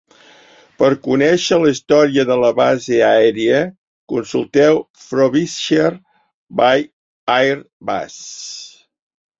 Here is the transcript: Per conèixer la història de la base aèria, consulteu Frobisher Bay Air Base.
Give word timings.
Per 0.83 0.87
conèixer 1.07 1.59
la 1.63 1.73
història 1.73 2.23
de 2.31 2.37
la 2.45 2.49
base 2.61 2.97
aèria, 3.09 3.59
consulteu 4.15 4.83
Frobisher 5.05 5.95
Bay 6.63 6.87
Air 7.39 7.65
Base. 7.93 8.29